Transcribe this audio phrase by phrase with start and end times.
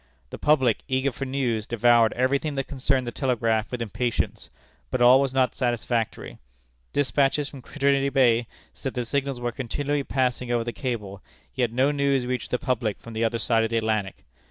[0.31, 4.49] The public, eager for news, devoured every thing that concerned the telegraph with impatience,
[4.89, 6.39] but all was not satisfactory.
[6.91, 11.21] Despatches from Trinity Bay said that signals were continually passing over the cable,
[11.53, 14.25] yet no news reached the public from the other side of the Atlantic.